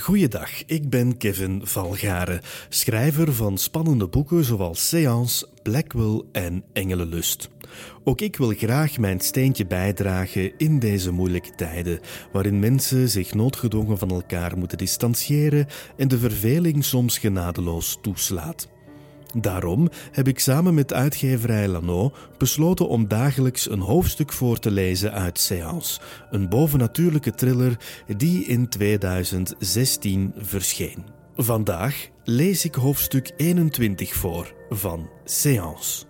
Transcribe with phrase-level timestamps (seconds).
[0.00, 7.48] Goeiedag, ik ben Kevin Valgaren, schrijver van spannende boeken zoals Seance, Blackwell en Engelenlust.
[8.04, 12.00] Ook ik wil graag mijn steentje bijdragen in deze moeilijke tijden,
[12.32, 15.66] waarin mensen zich noodgedwongen van elkaar moeten distancieren
[15.96, 18.73] en de verveling soms genadeloos toeslaat.
[19.36, 25.12] Daarom heb ik samen met uitgeverij Lano besloten om dagelijks een hoofdstuk voor te lezen
[25.12, 27.78] uit Seance, een bovennatuurlijke thriller
[28.16, 31.04] die in 2016 verscheen.
[31.36, 36.04] Vandaag lees ik hoofdstuk 21 voor van Seance.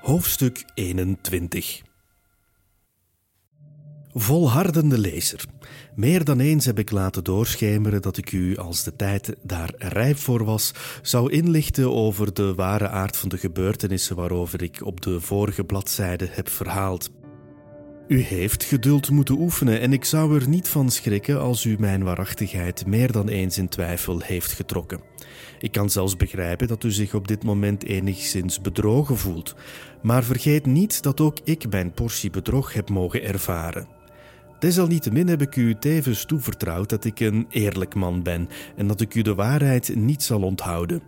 [0.00, 1.87] Hoofdstuk 21
[4.20, 5.44] Volhardende lezer.
[5.94, 10.16] Meer dan eens heb ik laten doorschemeren dat ik u, als de tijd daar rijp
[10.16, 10.72] voor was,
[11.02, 16.28] zou inlichten over de ware aard van de gebeurtenissen waarover ik op de vorige bladzijde
[16.30, 17.10] heb verhaald.
[18.08, 22.04] U heeft geduld moeten oefenen en ik zou er niet van schrikken als u mijn
[22.04, 25.00] waarachtigheid meer dan eens in twijfel heeft getrokken.
[25.60, 29.54] Ik kan zelfs begrijpen dat u zich op dit moment enigszins bedrogen voelt,
[30.02, 33.97] maar vergeet niet dat ook ik mijn portie bedrog heb mogen ervaren.
[34.58, 39.14] Desalniettemin heb ik u tevens toevertrouwd dat ik een eerlijk man ben en dat ik
[39.14, 41.02] u de waarheid niet zal onthouden.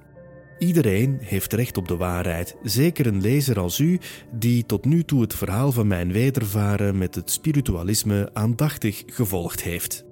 [0.59, 4.01] Iedereen heeft recht op de waarheid, zeker een lezer als u,
[4.33, 10.05] die tot nu toe het verhaal van mijn wedervaren met het spiritualisme aandachtig gevolgd heeft.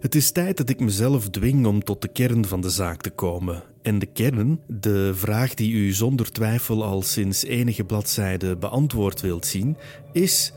[0.00, 3.10] Het is tijd dat ik mezelf dwing om tot de kern van de zaak te
[3.10, 3.62] komen.
[3.82, 9.46] En de kern, de vraag die u zonder twijfel al sinds enige bladzijden beantwoord wilt
[9.46, 9.76] zien,
[10.12, 10.52] is: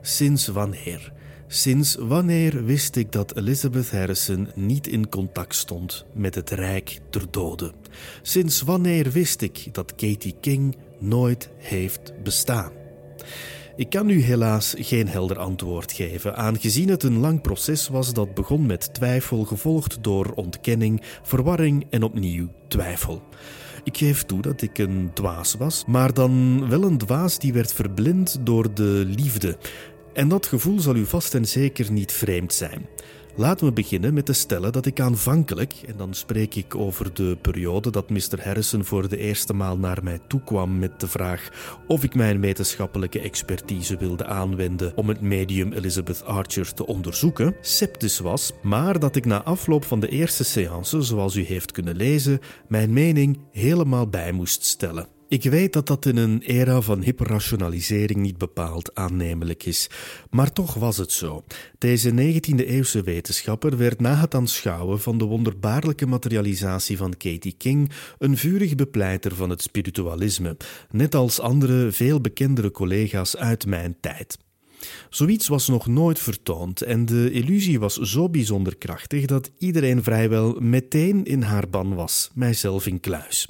[0.00, 1.13] sinds wanneer?
[1.54, 7.22] Sinds wanneer wist ik dat Elizabeth Harrison niet in contact stond met het Rijk der
[7.30, 7.72] Doden?
[8.22, 12.72] Sinds wanneer wist ik dat Katie King nooit heeft bestaan?
[13.76, 18.34] Ik kan u helaas geen helder antwoord geven, aangezien het een lang proces was dat
[18.34, 23.22] begon met twijfel, gevolgd door ontkenning, verwarring en opnieuw twijfel.
[23.84, 27.72] Ik geef toe dat ik een dwaas was, maar dan wel een dwaas die werd
[27.72, 29.56] verblind door de liefde,
[30.14, 32.86] en dat gevoel zal u vast en zeker niet vreemd zijn.
[33.36, 37.38] Laten we beginnen met te stellen dat ik aanvankelijk, en dan spreek ik over de
[37.42, 38.42] periode dat Mr.
[38.42, 41.48] Harrison voor de eerste maal naar mij toekwam met de vraag
[41.86, 48.18] of ik mijn wetenschappelijke expertise wilde aanwenden om het medium Elizabeth Archer te onderzoeken, sceptisch
[48.18, 52.40] was, maar dat ik na afloop van de eerste seance, zoals u heeft kunnen lezen,
[52.68, 55.13] mijn mening helemaal bij moest stellen.
[55.34, 59.90] Ik weet dat dat in een era van hyperrationalisering niet bepaald aannemelijk is,
[60.30, 61.44] maar toch was het zo.
[61.78, 68.36] Deze 19e-eeuwse wetenschapper werd na het aanschouwen van de wonderbaarlijke materialisatie van Katie King een
[68.36, 70.56] vurig bepleiter van het spiritualisme,
[70.90, 74.38] net als andere veel bekendere collega's uit mijn tijd.
[75.10, 80.56] Zoiets was nog nooit vertoond en de illusie was zo bijzonder krachtig dat iedereen vrijwel
[80.60, 83.48] meteen in haar ban was, mijzelf in kluis.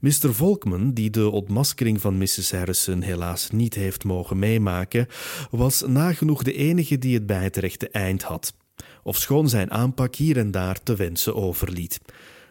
[0.00, 0.34] Mr.
[0.34, 2.52] Volkman, die de ontmaskering van Mrs.
[2.52, 5.06] Harrison helaas niet heeft mogen meemaken,
[5.50, 8.54] was nagenoeg de enige die het bij het rechte eind had,
[9.02, 12.00] ofschoon zijn aanpak hier en daar te wensen overliet.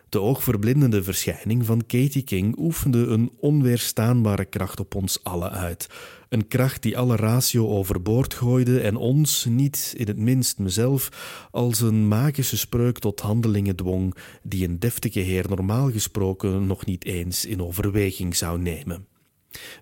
[0.10, 5.88] De oogverblindende verschijning van Katie King oefende een onweerstaanbare kracht op ons allen uit.
[6.30, 11.10] Een kracht die alle ratio overboord gooide en ons, niet in het minst mezelf,
[11.52, 17.06] als een magische spreuk tot handelingen dwong die een deftige heer normaal gesproken nog niet
[17.06, 19.08] eens in overweging zou nemen.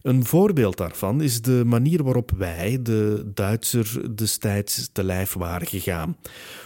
[0.02, 6.18] Een voorbeeld daarvan is de manier waarop wij, de Duitser, destijds te lijf waren gegaan,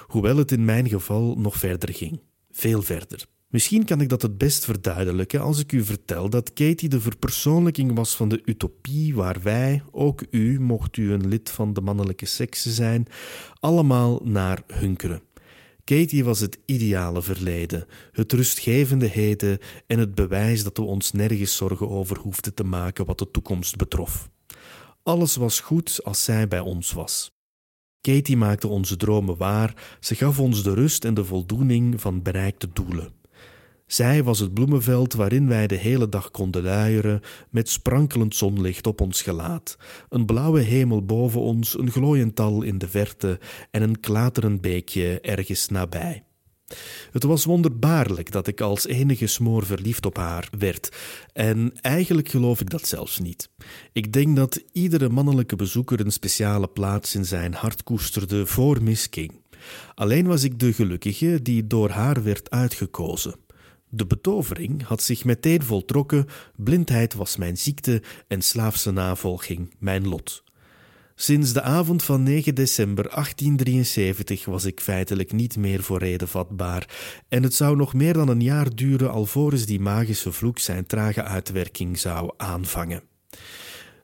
[0.07, 2.21] hoewel het in mijn geval nog verder ging.
[2.51, 3.25] Veel verder.
[3.51, 7.95] Misschien kan ik dat het best verduidelijken als ik u vertel dat Katie de verpersoonlijking
[7.95, 12.25] was van de utopie waar wij, ook u, mocht u een lid van de mannelijke
[12.25, 13.07] sekse zijn,
[13.59, 15.21] allemaal naar hunkeren.
[15.83, 21.55] Katie was het ideale verleden, het rustgevende heden en het bewijs dat we ons nergens
[21.55, 24.29] zorgen over hoefden te maken wat de toekomst betrof.
[25.03, 27.31] Alles was goed als zij bij ons was.
[28.01, 32.69] Katie maakte onze dromen waar, ze gaf ons de rust en de voldoening van bereikte
[32.73, 33.20] doelen.
[33.91, 39.01] Zij was het bloemenveld waarin wij de hele dag konden luieren, met sprankelend zonlicht op
[39.01, 39.77] ons gelaat,
[40.09, 43.39] een blauwe hemel boven ons, een glooiend dal in de verte
[43.71, 46.23] en een klaterend beekje ergens nabij.
[47.11, 50.95] Het was wonderbaarlijk dat ik als enige smoor verliefd op haar werd,
[51.33, 53.49] en eigenlijk geloof ik dat zelfs niet.
[53.91, 59.09] Ik denk dat iedere mannelijke bezoeker een speciale plaats in zijn hart koesterde voor Miss
[59.09, 59.39] King.
[59.95, 63.35] Alleen was ik de gelukkige die door haar werd uitgekozen.
[63.93, 70.43] De betovering had zich meteen voltrokken, blindheid was mijn ziekte en slaafse navolging mijn lot.
[71.15, 76.89] Sinds de avond van 9 december 1873 was ik feitelijk niet meer voor reden vatbaar,
[77.27, 81.23] en het zou nog meer dan een jaar duren alvorens die magische vloek zijn trage
[81.23, 83.10] uitwerking zou aanvangen.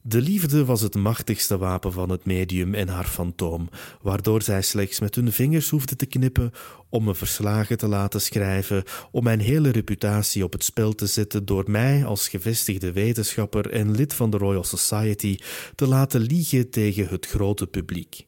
[0.09, 3.69] De liefde was het machtigste wapen van het medium en haar fantoom,
[4.01, 6.51] waardoor zij slechts met hun vingers hoefde te knippen
[6.89, 11.45] om me verslagen te laten schrijven, om mijn hele reputatie op het spel te zetten
[11.45, 15.38] door mij als gevestigde wetenschapper en lid van de Royal Society
[15.75, 18.27] te laten liegen tegen het grote publiek.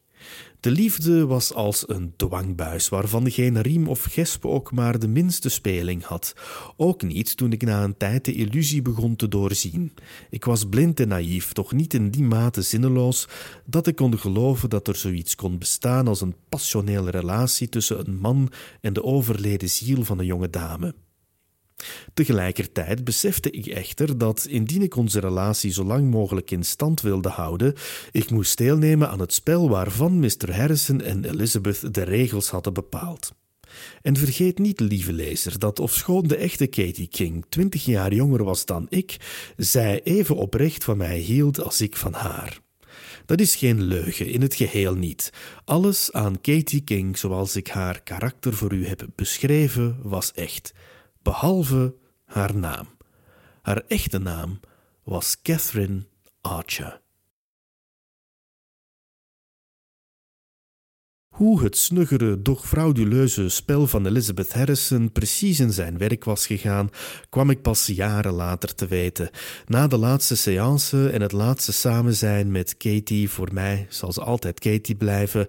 [0.60, 5.48] De liefde was als een dwangbuis waarvan geen riem of gesp ook maar de minste
[5.48, 6.34] speling had.
[6.76, 9.92] Ook niet toen ik na een tijd de illusie begon te doorzien.
[10.30, 13.28] Ik was blind en naïef, toch niet in die mate zinneloos
[13.64, 18.18] dat ik kon geloven dat er zoiets kon bestaan als een passionele relatie tussen een
[18.18, 20.94] man en de overleden ziel van een jonge dame.
[22.14, 27.28] Tegelijkertijd besefte ik echter dat, indien ik onze relatie zo lang mogelijk in stand wilde
[27.28, 27.74] houden,
[28.10, 30.54] ik moest deelnemen aan het spel waarvan Mr.
[30.54, 33.32] Harrison en Elizabeth de regels hadden bepaald.
[34.02, 38.64] En vergeet niet, lieve lezer, dat ofschoon de echte Katie King twintig jaar jonger was
[38.64, 39.16] dan ik,
[39.56, 42.60] zij even oprecht van mij hield als ik van haar.
[43.26, 45.32] Dat is geen leugen, in het geheel niet.
[45.64, 50.72] Alles aan Katie King, zoals ik haar karakter voor u heb beschreven, was echt
[51.22, 51.94] behalve
[52.24, 52.88] haar naam.
[53.62, 54.60] Haar echte naam
[55.04, 56.06] was Catherine
[56.40, 56.99] Archer.
[61.40, 66.90] Hoe het snuggere, doch frauduleuze spel van Elizabeth Harrison precies in zijn werk was gegaan,
[67.28, 69.30] kwam ik pas jaren later te weten.
[69.66, 74.58] Na de laatste seance en het laatste samenzijn met Katie, voor mij zal ze altijd
[74.58, 75.46] Katie blijven,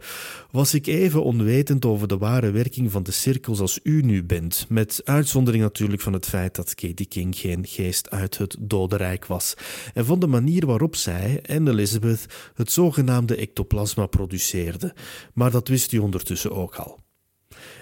[0.52, 4.66] was ik even onwetend over de ware werking van de cirkels als u nu bent,
[4.70, 9.54] met uitzondering natuurlijk van het feit dat Katie King geen geest uit het dodenrijk was,
[9.94, 14.94] en van de manier waarop zij en Elizabeth het zogenaamde ectoplasma produceerden.
[15.34, 17.00] Maar dat wist u ondertussen ook al.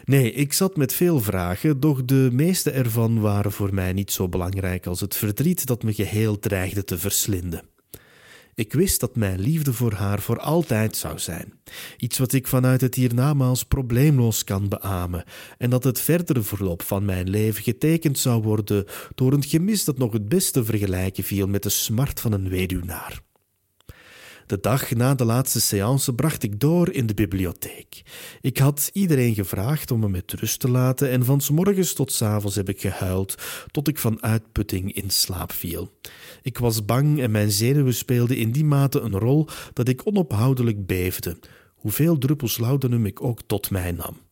[0.04, 4.30] Nee, ik zat met veel vragen, doch de meeste ervan waren voor mij niet zo
[4.30, 7.62] belangrijk als het verdriet dat me geheel dreigde te verslinden.
[8.60, 11.54] Ik wist dat mijn liefde voor haar voor altijd zou zijn.
[11.98, 15.24] Iets wat ik vanuit het hiernamaals probleemloos kan beamen,
[15.57, 18.86] en dat het verdere verloop van mijn leven getekend zou worden
[19.16, 23.22] door een gemis dat nog het beste vergelijken viel met de smart van een weduwnaar.
[24.50, 28.01] De dag na de laatste séance bracht ik door in de bibliotheek.
[28.42, 32.12] Ik had iedereen gevraagd om me met rust te laten en van s morgens tot
[32.12, 33.36] s avonds heb ik gehuild
[33.72, 35.92] tot ik van uitputting in slaap viel.
[36.42, 40.86] Ik was bang en mijn zenuwen speelden in die mate een rol dat ik onophoudelijk
[40.86, 41.40] beefde,
[41.75, 44.29] hoeveel druppels laudanum ik ook tot mij nam.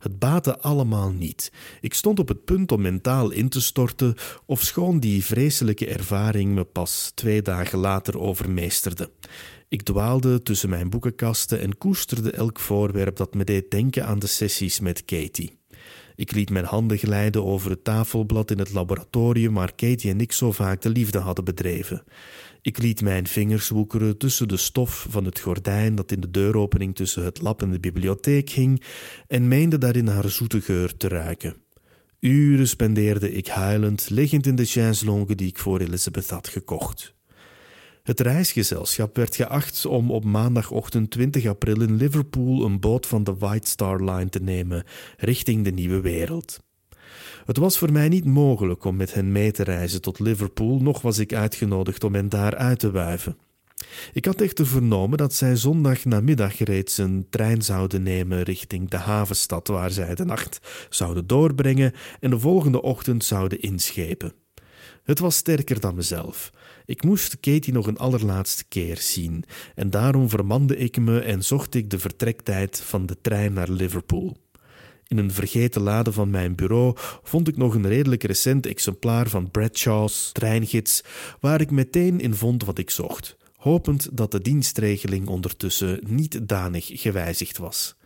[0.00, 1.52] Het baatte allemaal niet.
[1.80, 4.14] Ik stond op het punt om mentaal in te storten,
[4.46, 9.10] ofschoon die vreselijke ervaring me pas twee dagen later overmeesterde.
[9.68, 14.26] Ik dwaalde tussen mijn boekenkasten en koesterde elk voorwerp dat me deed denken aan de
[14.26, 15.58] sessies met Katie.
[16.14, 20.32] Ik liet mijn handen glijden over het tafelblad in het laboratorium waar Katie en ik
[20.32, 22.02] zo vaak de liefde hadden bedreven.
[22.62, 26.94] Ik liet mijn vingers woekeren tussen de stof van het gordijn dat in de deuropening
[26.94, 28.82] tussen het lab en de bibliotheek hing
[29.26, 31.56] en meende daarin haar zoete geur te ruiken.
[32.20, 37.14] Uren spendeerde ik huilend, liggend in de chaiselongue die ik voor Elizabeth had gekocht.
[38.02, 43.34] Het reisgezelschap werd geacht om op maandagochtend 20 april in Liverpool een boot van de
[43.34, 44.84] White Star Line te nemen
[45.16, 46.58] richting de nieuwe wereld.
[47.50, 51.02] Het was voor mij niet mogelijk om met hen mee te reizen tot Liverpool, nog
[51.02, 53.36] was ik uitgenodigd om hen daar uit te wuiven.
[54.12, 58.96] Ik had echter vernomen dat zij zondag namiddag reeds een trein zouden nemen richting de
[58.96, 64.32] havenstad waar zij de nacht zouden doorbrengen en de volgende ochtend zouden inschepen.
[65.02, 66.50] Het was sterker dan mezelf.
[66.84, 71.74] Ik moest Katie nog een allerlaatste keer zien, en daarom vermande ik me en zocht
[71.74, 74.36] ik de vertrektijd van de trein naar Liverpool.
[75.10, 79.50] In een vergeten lade van mijn bureau vond ik nog een redelijk recent exemplaar van
[79.50, 81.04] Bradshaw's treingids,
[81.40, 86.90] waar ik meteen in vond wat ik zocht, hopend dat de dienstregeling ondertussen niet danig
[86.92, 87.96] gewijzigd was.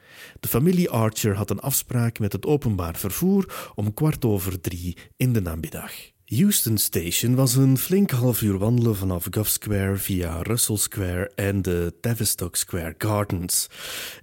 [0.41, 5.33] De familie Archer had een afspraak met het openbaar vervoer om kwart over drie in
[5.33, 6.14] de namiddag.
[6.27, 11.63] Euston Station was een flink half uur wandelen vanaf Gov Square via Russell Square en
[11.63, 13.69] de Tavistock Square Gardens.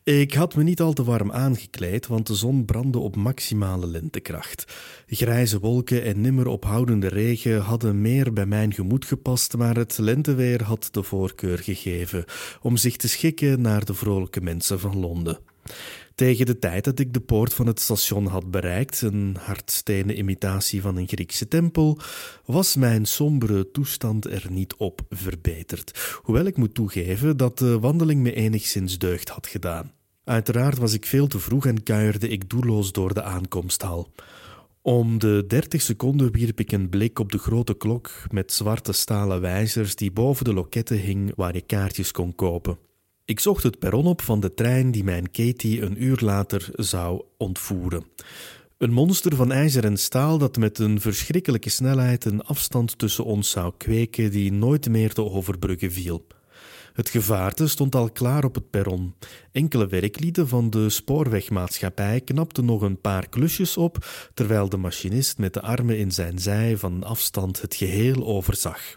[0.03, 4.74] Ik had me niet al te warm aangekleed, want de zon brandde op maximale lentekracht.
[5.08, 10.63] Grijze wolken en nimmer ophoudende regen hadden meer bij mijn gemoed gepast, maar het lenteweer
[10.63, 12.25] had de voorkeur gegeven
[12.62, 15.39] om zich te schikken naar de vrolijke mensen van Londen.
[16.15, 20.82] Tegen de tijd dat ik de poort van het station had bereikt, een hardstenen imitatie
[20.82, 22.00] van een Griekse tempel,
[22.46, 26.20] was mijn sombere toestand er niet op verbeterd.
[26.22, 29.91] Hoewel ik moet toegeven dat de wandeling me enigszins deugd had gedaan.
[30.24, 34.12] Uiteraard was ik veel te vroeg en kuierde ik doelloos door de aankomsthal.
[34.82, 39.41] Om de dertig seconden wierp ik een blik op de grote klok met zwarte stalen
[39.41, 42.77] wijzers die boven de loketten hing waar je kaartjes kon kopen.
[43.25, 47.23] Ik zocht het perron op van de trein die mijn Katie een uur later zou
[47.37, 48.05] ontvoeren.
[48.77, 53.49] Een monster van ijzer en staal dat met een verschrikkelijke snelheid een afstand tussen ons
[53.49, 56.27] zou kweken die nooit meer te overbruggen viel.
[56.93, 59.15] Het gevaarte stond al klaar op het perron.
[59.51, 65.53] Enkele werklieden van de spoorwegmaatschappij knapten nog een paar klusjes op, terwijl de machinist met
[65.53, 68.95] de armen in zijn zij van afstand het geheel overzag.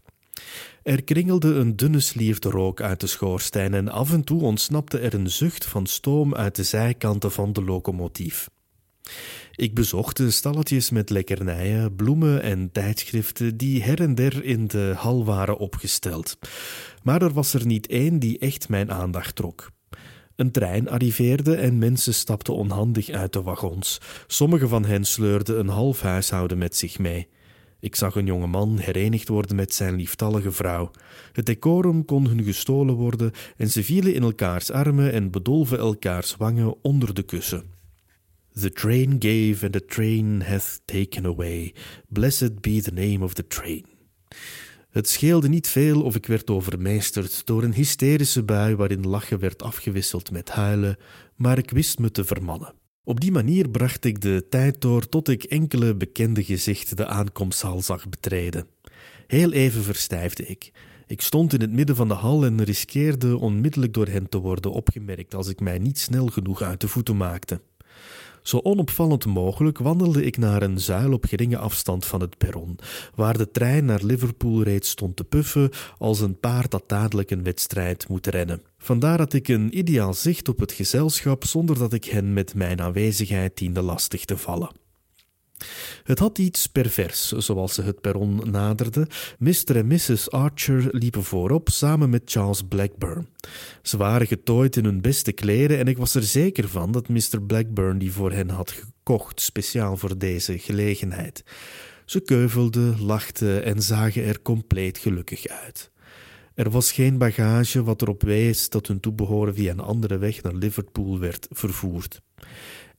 [0.84, 5.14] Er kringelde een dunne slierte rook uit de schoorsteen en af en toe ontsnapte er
[5.14, 8.50] een zucht van stoom uit de zijkanten van de locomotief.
[9.54, 14.92] Ik bezocht de stalletjes met lekkernijen, bloemen en tijdschriften die her en der in de
[14.96, 16.38] hal waren opgesteld.
[17.02, 19.70] Maar er was er niet één die echt mijn aandacht trok.
[20.36, 24.00] Een trein arriveerde en mensen stapten onhandig uit de wagons.
[24.26, 27.28] Sommige van hen sleurden een half huishouden met zich mee.
[27.84, 30.90] Ik zag een jonge man herenigd worden met zijn lieftallige vrouw.
[31.32, 36.36] Het decorum kon hun gestolen worden en ze vielen in elkaars armen en bedolven elkaars
[36.36, 37.64] wangen onder de kussen.
[38.60, 41.74] The train gave and the train hath taken away.
[42.08, 43.86] Blessed be the name of the train.
[44.90, 49.62] Het scheelde niet veel of ik werd overmeesterd door een hysterische bui waarin lachen werd
[49.62, 50.96] afgewisseld met huilen,
[51.36, 52.74] maar ik wist me te vermannen.
[53.04, 57.82] Op die manier bracht ik de tijd door tot ik enkele bekende gezichten de aankomsthal
[57.82, 58.66] zag betreden.
[59.26, 60.72] Heel even verstijfde ik.
[61.06, 64.72] Ik stond in het midden van de hal en riskeerde onmiddellijk door hen te worden
[64.72, 67.60] opgemerkt als ik mij niet snel genoeg uit de voeten maakte.
[68.44, 72.78] Zo onopvallend mogelijk wandelde ik naar een zuil op geringe afstand van het perron,
[73.14, 77.42] waar de trein naar Liverpool reeds stond te puffen als een paard dat dadelijk een
[77.42, 78.62] wedstrijd moet rennen.
[78.78, 82.80] Vandaar dat ik een ideaal zicht op het gezelschap zonder dat ik hen met mijn
[82.80, 84.83] aanwezigheid diende lastig te vallen.
[86.02, 89.06] Het had iets pervers, zoals ze het perron naderden.
[89.38, 89.76] Mr.
[89.76, 90.30] en Mrs.
[90.30, 93.26] Archer liepen voorop samen met Charles Blackburn.
[93.82, 97.42] Ze waren getooid in hun beste kleren en ik was er zeker van dat Mr.
[97.46, 101.44] Blackburn die voor hen had gekocht, speciaal voor deze gelegenheid.
[102.04, 105.90] Ze keuvelden, lachten en zagen er compleet gelukkig uit.
[106.54, 110.54] Er was geen bagage wat erop wees dat hun toebehoren via een andere weg naar
[110.54, 112.20] Liverpool werd vervoerd.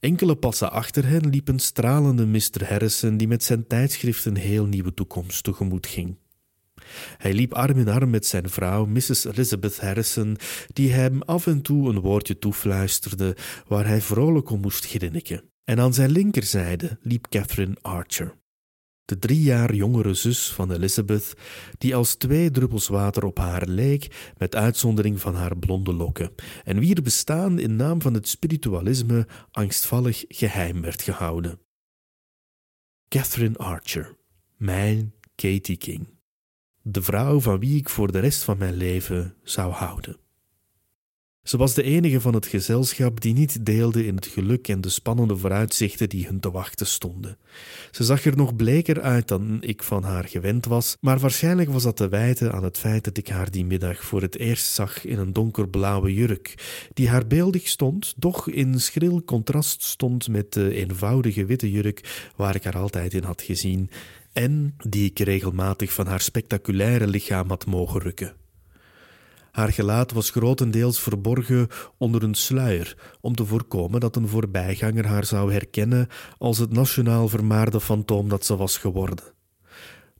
[0.00, 2.68] Enkele passen achter hen liep een stralende Mr.
[2.68, 6.16] Harrison die met zijn tijdschrift een heel nieuwe toekomst tegemoet ging.
[7.16, 9.24] Hij liep arm in arm met zijn vrouw, Mrs.
[9.24, 10.36] Elizabeth Harrison,
[10.72, 13.36] die hem af en toe een woordje toefluisterde
[13.66, 15.42] waar hij vrolijk om moest grinniken.
[15.64, 18.34] En aan zijn linkerzijde liep Catherine Archer
[19.06, 21.34] de drie jaar jongere zus van Elizabeth,
[21.78, 26.34] die als twee druppels water op haar leek, met uitzondering van haar blonde lokken,
[26.64, 31.60] en wier bestaan in naam van het spiritualisme angstvallig geheim werd gehouden.
[33.08, 34.16] Catherine Archer,
[34.56, 36.08] mijn Katie King,
[36.82, 40.25] de vrouw van wie ik voor de rest van mijn leven zou houden.
[41.46, 44.88] Ze was de enige van het gezelschap die niet deelde in het geluk en de
[44.88, 47.38] spannende vooruitzichten die hun te wachten stonden.
[47.90, 51.82] Ze zag er nog bleker uit dan ik van haar gewend was, maar waarschijnlijk was
[51.82, 55.04] dat te wijten aan het feit dat ik haar die middag voor het eerst zag
[55.04, 56.54] in een donkerblauwe jurk,
[56.94, 62.54] die haar beeldig stond, doch in schril contrast stond met de eenvoudige witte jurk waar
[62.54, 63.90] ik haar altijd in had gezien
[64.32, 68.45] en die ik regelmatig van haar spectaculaire lichaam had mogen rukken.
[69.56, 75.24] Haar gelaat was grotendeels verborgen onder een sluier, om te voorkomen dat een voorbijganger haar
[75.24, 76.08] zou herkennen
[76.38, 79.24] als het nationaal vermaarde fantoom dat ze was geworden.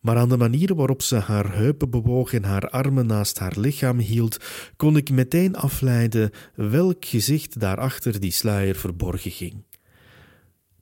[0.00, 3.98] Maar aan de manier waarop ze haar heupen bewoog en haar armen naast haar lichaam
[3.98, 4.38] hield,
[4.76, 9.64] kon ik meteen afleiden welk gezicht daarachter die sluier verborgen ging.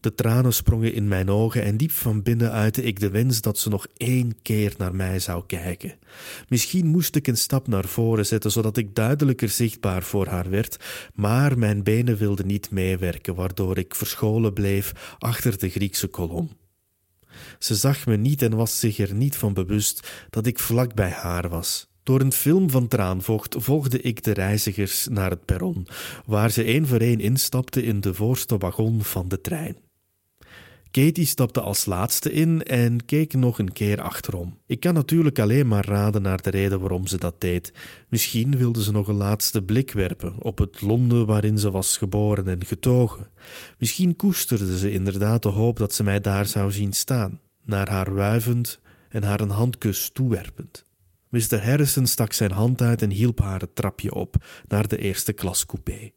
[0.04, 3.58] De tranen sprongen in mijn ogen en diep van binnen uitte ik de wens dat
[3.58, 5.98] ze nog één keer naar mij zou kijken.
[6.48, 10.76] Misschien moest ik een stap naar voren zetten, zodat ik duidelijker zichtbaar voor haar werd,
[11.14, 16.50] maar mijn benen wilden niet meewerken, waardoor ik verscholen bleef achter de Griekse kolom.
[17.58, 21.10] Ze zag me niet en was zich er niet van bewust dat ik vlak bij
[21.10, 21.88] haar was.
[22.02, 25.86] Door een film van traanvocht volgde ik de reizigers naar het perron,
[26.26, 29.84] waar ze één voor één instapten in de voorste wagon van de trein.
[30.94, 34.58] Katie stapte als laatste in en keek nog een keer achterom.
[34.66, 37.72] Ik kan natuurlijk alleen maar raden naar de reden waarom ze dat deed.
[38.08, 42.48] Misschien wilde ze nog een laatste blik werpen op het Londen waarin ze was geboren
[42.48, 43.30] en getogen.
[43.78, 48.14] Misschien koesterde ze inderdaad de hoop dat ze mij daar zou zien staan, naar haar
[48.14, 50.84] wuivend en haar een handkus toewerpend.
[51.28, 51.64] Mr.
[51.64, 54.36] Harrison stak zijn hand uit en hielp haar het trapje op
[54.68, 56.10] naar de eerste klas coupé.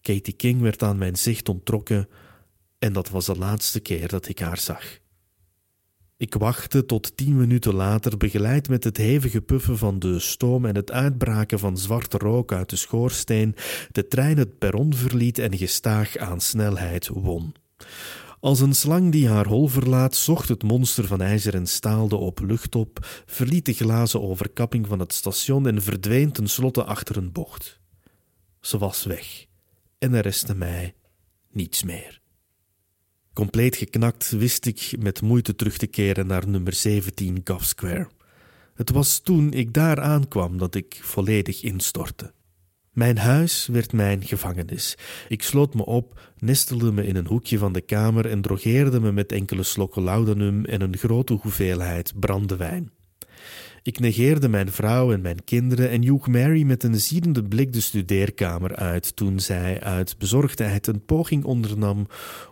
[0.00, 2.08] Katie King werd aan mijn zicht onttrokken
[2.78, 4.98] en dat was de laatste keer dat ik haar zag.
[6.18, 10.74] Ik wachtte tot tien minuten later, begeleid met het hevige puffen van de stoom en
[10.74, 13.54] het uitbraken van zwarte rook uit de schoorsteen,
[13.92, 17.54] de trein het perron verliet en gestaag aan snelheid won.
[18.40, 22.18] Als een slang die haar hol verlaat, zocht het monster van ijzer en staal de
[22.18, 27.32] open lucht op, verliet de glazen overkapping van het station en verdween tenslotte achter een
[27.32, 27.80] bocht.
[28.60, 29.46] Ze was weg
[29.98, 30.94] en er restte mij
[31.50, 32.20] niets meer.
[33.36, 38.08] Compleet geknakt wist ik met moeite terug te keren naar nummer 17 Gough Square.
[38.74, 42.32] Het was toen ik daar aankwam dat ik volledig instortte.
[42.92, 44.96] Mijn huis werd mijn gevangenis.
[45.28, 49.12] Ik sloot me op, nestelde me in een hoekje van de kamer en drogeerde me
[49.12, 52.95] met enkele slokken laudanum en een grote hoeveelheid brandewijn.
[53.86, 57.80] Ik negeerde mijn vrouw en mijn kinderen en joeg Mary met een ziedende blik de
[57.80, 62.06] studeerkamer uit toen zij uit bezorgdheid een poging ondernam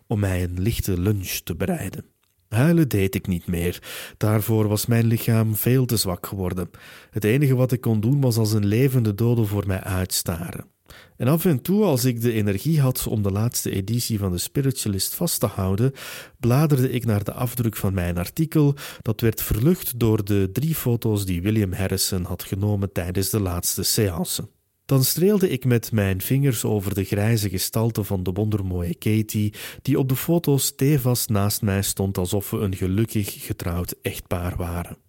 [0.07, 2.05] om mij een lichte lunch te bereiden.
[2.49, 3.83] Huilen deed ik niet meer.
[4.17, 6.71] Daarvoor was mijn lichaam veel te zwak geworden.
[7.11, 10.74] Het enige wat ik kon doen was als een levende dode voor mij uitstaren.
[11.17, 14.39] En af en toe, als ik de energie had om de laatste editie van de
[14.39, 15.93] Spiritualist vast te houden,
[16.41, 21.25] bladerde ik naar de afdruk van mijn artikel, dat werd verlucht door de drie foto's
[21.25, 24.49] die William Harrison had genomen tijdens de laatste seance.
[24.85, 29.99] Dan streelde ik met mijn vingers over de grijze gestalte van de wondermooie Katie, die
[29.99, 35.04] op de foto's stevast naast mij stond alsof we een gelukkig getrouwd echtpaar waren.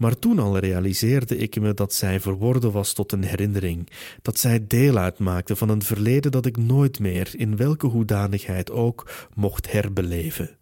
[0.00, 3.88] Maar toen al realiseerde ik me dat zij verworden was tot een herinnering,
[4.22, 9.28] dat zij deel uitmaakte van een verleden dat ik nooit meer, in welke hoedanigheid ook,
[9.34, 10.56] mocht herbeleven.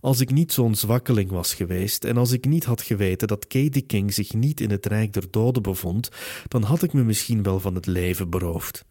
[0.00, 3.82] Als ik niet zo'n zwakkeling was geweest en als ik niet had geweten dat Katie
[3.82, 6.08] King zich niet in het rijk der doden bevond,
[6.48, 8.84] dan had ik me misschien wel van het leven beroofd.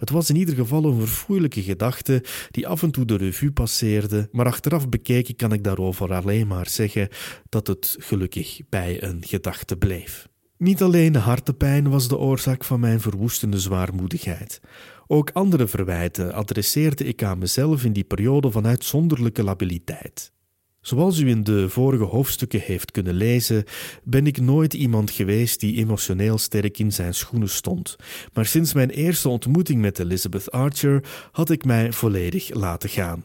[0.00, 4.28] Het was in ieder geval een verfoeilijke gedachte die af en toe de revue passeerde,
[4.32, 7.08] maar achteraf bekeken kan ik daarover alleen maar zeggen
[7.48, 10.28] dat het gelukkig bij een gedachte bleef.
[10.56, 14.60] Niet alleen hartepijn was de oorzaak van mijn verwoestende zwaarmoedigheid.
[15.06, 20.32] Ook andere verwijten adresseerde ik aan mezelf in die periode van uitzonderlijke labiliteit.
[20.80, 23.64] Zoals u in de vorige hoofdstukken heeft kunnen lezen,
[24.04, 27.96] ben ik nooit iemand geweest die emotioneel sterk in zijn schoenen stond.
[28.32, 33.24] Maar sinds mijn eerste ontmoeting met Elizabeth Archer had ik mij volledig laten gaan.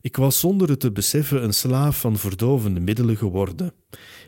[0.00, 3.72] Ik was zonder het te beseffen een slaaf van verdovende middelen geworden.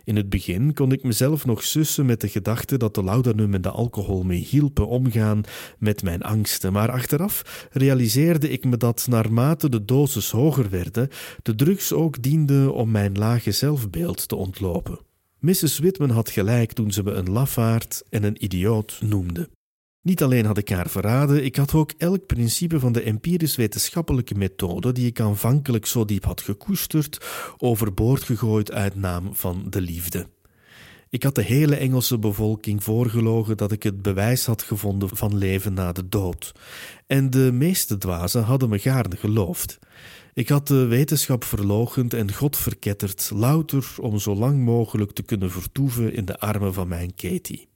[0.05, 3.63] In het begin kon ik mezelf nog sussen met de gedachte dat de laudanum en
[3.63, 5.43] de alcohol me hielpen omgaan
[5.79, 11.09] met mijn angsten, maar achteraf realiseerde ik me dat naarmate de doses hoger werden,
[11.43, 14.99] de drugs ook dienden om mijn lage zelfbeeld te ontlopen.
[15.39, 15.79] Mrs.
[15.79, 19.49] Whitman had gelijk toen ze me een lafaard en een idioot noemde.
[20.03, 24.93] Niet alleen had ik haar verraden, ik had ook elk principe van de empirisch-wetenschappelijke methode,
[24.93, 27.27] die ik aanvankelijk zo diep had gekoesterd,
[27.59, 30.27] overboord gegooid uit naam van de liefde.
[31.11, 35.75] Ik had de hele Engelse bevolking voorgelogen dat ik het bewijs had gevonden van leven
[35.75, 36.53] na de dood.
[37.07, 39.79] En de meeste dwazen hadden me gaarne geloofd.
[40.35, 45.51] Ik had de wetenschap verlogend en God verketterd, louter om zo lang mogelijk te kunnen
[45.51, 47.72] vertoeven in de armen van mijn Katie.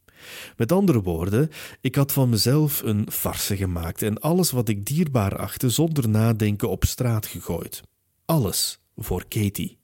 [0.56, 5.38] Met andere woorden, ik had van mezelf een farse gemaakt en alles wat ik dierbaar
[5.38, 7.82] achtte zonder nadenken op straat gegooid.
[8.24, 9.78] Alles voor Katie.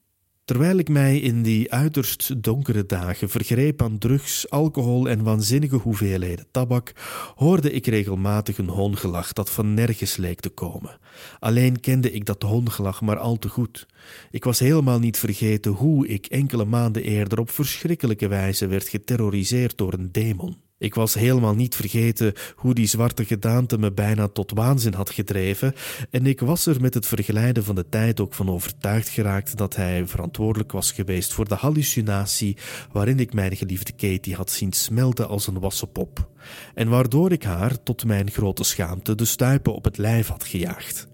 [0.45, 6.47] Terwijl ik mij in die uiterst donkere dagen vergreep aan drugs, alcohol en waanzinnige hoeveelheden
[6.51, 6.93] tabak,
[7.35, 10.99] hoorde ik regelmatig een hoongelach dat van nergens leek te komen.
[11.39, 13.87] Alleen kende ik dat hoongelach maar al te goed.
[14.31, 19.79] Ik was helemaal niet vergeten hoe ik enkele maanden eerder op verschrikkelijke wijze werd geterroriseerd
[19.79, 20.57] door een demon.
[20.83, 25.75] Ik was helemaal niet vergeten hoe die zwarte gedaante me bijna tot waanzin had gedreven,
[26.11, 29.77] en ik was er met het vergelijden van de tijd ook van overtuigd geraakt dat
[29.77, 32.57] hij verantwoordelijk was geweest voor de hallucinatie
[32.93, 36.29] waarin ik mijn geliefde Katie had zien smelten als een wassenpop,
[36.75, 41.11] en waardoor ik haar, tot mijn grote schaamte, de stuipen op het lijf had gejaagd.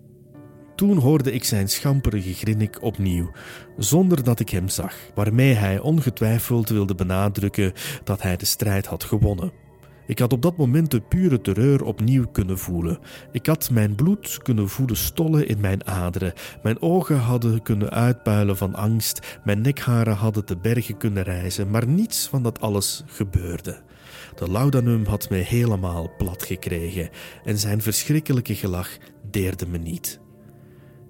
[0.79, 3.31] Toen hoorde ik zijn schamperige grinnik opnieuw,
[3.77, 7.73] zonder dat ik hem zag, waarmee hij ongetwijfeld wilde benadrukken
[8.05, 9.53] dat hij de strijd had gewonnen.
[10.07, 12.99] Ik had op dat moment de pure terreur opnieuw kunnen voelen.
[13.33, 16.33] Ik had mijn bloed kunnen voelen stollen in mijn aderen.
[16.63, 19.39] Mijn ogen hadden kunnen uitpuilen van angst.
[19.45, 21.71] Mijn nekharen hadden te bergen kunnen rijzen.
[21.71, 23.83] Maar niets van dat alles gebeurde.
[24.35, 27.09] De laudanum had mij helemaal plat gekregen
[27.45, 28.97] en zijn verschrikkelijke gelach
[29.31, 30.21] deerde me niet.